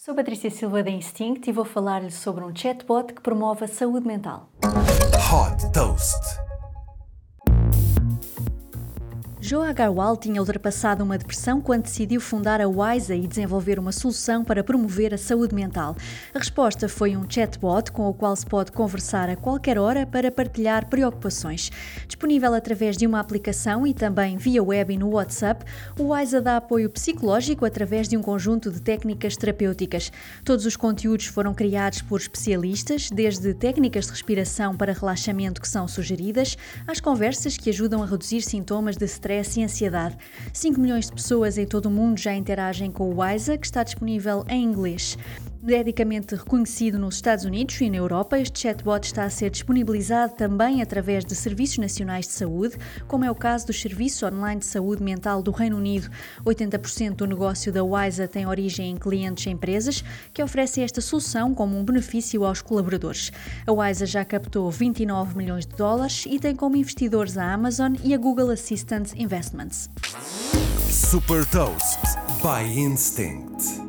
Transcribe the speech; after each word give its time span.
Sou 0.00 0.14
Patrícia 0.14 0.48
Silva 0.48 0.80
da 0.80 0.90
Instinct 0.90 1.50
e 1.50 1.52
vou 1.52 1.64
falar-lhe 1.64 2.12
sobre 2.12 2.44
um 2.44 2.54
chatbot 2.54 3.12
que 3.12 3.20
promove 3.20 3.64
a 3.64 3.68
saúde 3.68 4.06
mental. 4.06 4.48
Hot 4.62 5.72
Toast. 5.72 6.47
Joe 9.48 9.66
Agarwal 9.66 10.14
tinha 10.14 10.42
ultrapassado 10.42 11.02
uma 11.02 11.16
depressão 11.16 11.58
quando 11.58 11.84
decidiu 11.84 12.20
fundar 12.20 12.60
a 12.60 12.68
Wisa 12.68 13.14
e 13.14 13.26
desenvolver 13.26 13.78
uma 13.78 13.92
solução 13.92 14.44
para 14.44 14.62
promover 14.62 15.14
a 15.14 15.16
saúde 15.16 15.54
mental. 15.54 15.96
A 16.34 16.38
resposta 16.38 16.86
foi 16.86 17.16
um 17.16 17.24
chatbot 17.26 17.90
com 17.90 18.06
o 18.10 18.12
qual 18.12 18.36
se 18.36 18.44
pode 18.44 18.70
conversar 18.70 19.30
a 19.30 19.36
qualquer 19.36 19.78
hora 19.78 20.04
para 20.04 20.30
partilhar 20.30 20.86
preocupações. 20.90 21.70
Disponível 22.06 22.52
através 22.52 22.94
de 22.94 23.06
uma 23.06 23.20
aplicação 23.20 23.86
e 23.86 23.94
também 23.94 24.36
via 24.36 24.62
web 24.62 24.92
e 24.92 24.98
no 24.98 25.08
WhatsApp, 25.12 25.64
o 25.98 26.12
Wisa 26.12 26.42
dá 26.42 26.58
apoio 26.58 26.90
psicológico 26.90 27.64
através 27.64 28.06
de 28.06 28.18
um 28.18 28.22
conjunto 28.22 28.70
de 28.70 28.82
técnicas 28.82 29.34
terapêuticas. 29.34 30.12
Todos 30.44 30.66
os 30.66 30.76
conteúdos 30.76 31.24
foram 31.24 31.54
criados 31.54 32.02
por 32.02 32.20
especialistas, 32.20 33.08
desde 33.10 33.54
técnicas 33.54 34.04
de 34.04 34.10
respiração 34.10 34.76
para 34.76 34.92
relaxamento 34.92 35.58
que 35.58 35.68
são 35.68 35.88
sugeridas, 35.88 36.54
às 36.86 37.00
conversas 37.00 37.56
que 37.56 37.70
ajudam 37.70 38.02
a 38.02 38.06
reduzir 38.06 38.42
sintomas 38.42 38.98
de 38.98 39.06
stress 39.06 39.37
stress 39.38 39.60
e 39.60 39.64
ansiedade. 39.64 40.16
5 40.52 40.80
milhões 40.80 41.06
de 41.06 41.12
pessoas 41.12 41.58
em 41.58 41.66
todo 41.66 41.86
o 41.86 41.90
mundo 41.90 42.18
já 42.18 42.34
interagem 42.34 42.90
com 42.90 43.10
o 43.10 43.20
WISA, 43.20 43.56
que 43.56 43.66
está 43.66 43.82
disponível 43.82 44.44
em 44.48 44.64
inglês. 44.64 45.16
Medicamente 45.60 46.36
reconhecido 46.36 47.00
nos 47.00 47.16
Estados 47.16 47.44
Unidos 47.44 47.80
e 47.80 47.90
na 47.90 47.96
Europa, 47.96 48.38
este 48.38 48.60
chatbot 48.60 49.04
está 49.04 49.24
a 49.24 49.30
ser 49.30 49.50
disponibilizado 49.50 50.34
também 50.34 50.80
através 50.80 51.24
de 51.24 51.34
serviços 51.34 51.78
nacionais 51.78 52.26
de 52.26 52.32
saúde, 52.32 52.76
como 53.08 53.24
é 53.24 53.30
o 53.30 53.34
caso 53.34 53.66
do 53.66 53.72
Serviço 53.72 54.24
Online 54.24 54.60
de 54.60 54.66
Saúde 54.66 55.02
Mental 55.02 55.42
do 55.42 55.50
Reino 55.50 55.76
Unido. 55.76 56.08
80% 56.46 57.16
do 57.16 57.26
negócio 57.26 57.72
da 57.72 57.82
WISA 57.82 58.28
tem 58.28 58.46
origem 58.46 58.92
em 58.92 58.96
clientes 58.96 59.46
e 59.46 59.50
empresas 59.50 60.04
que 60.32 60.42
oferecem 60.42 60.84
esta 60.84 61.00
solução 61.00 61.52
como 61.52 61.76
um 61.76 61.84
benefício 61.84 62.44
aos 62.44 62.62
colaboradores. 62.62 63.32
A 63.66 63.72
WISA 63.72 64.06
já 64.06 64.24
captou 64.24 64.70
29 64.70 65.36
milhões 65.36 65.66
de 65.66 65.74
dólares 65.74 66.24
e 66.24 66.38
tem 66.38 66.54
como 66.54 66.76
investidores 66.76 67.36
a 67.36 67.52
Amazon 67.52 67.96
e 68.04 68.14
a 68.14 68.16
Google 68.16 68.50
Assistant 68.50 69.12
Investments. 69.16 69.90
Super 70.88 71.44
Toast 71.46 71.98
by 72.42 72.62
Instinct. 72.78 73.87